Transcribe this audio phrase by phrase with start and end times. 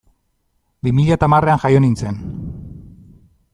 [0.85, 2.19] Bi mila eta hamarrean jaio nintzen.